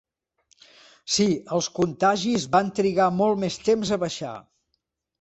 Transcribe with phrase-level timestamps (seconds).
[1.15, 1.27] Sí,
[1.59, 4.37] els contagis van trigar molt més temps a baixar.